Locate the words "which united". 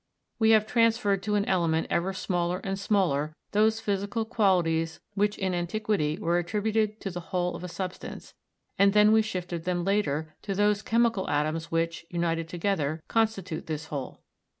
11.69-12.49